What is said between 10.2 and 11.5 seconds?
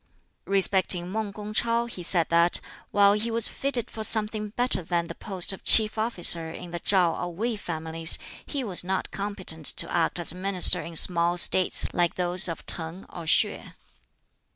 minister in small